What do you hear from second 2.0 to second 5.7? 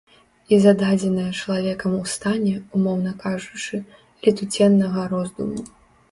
стане, умоўна кажучы, летуценнага роздуму.